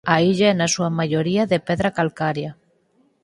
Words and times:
A 0.13 0.15
illa 0.29 0.47
é 0.53 0.55
na 0.55 0.67
súa 0.73 0.89
maioría 0.99 1.43
de 1.51 1.57
pedra 1.67 1.93
calcaria. 1.97 2.51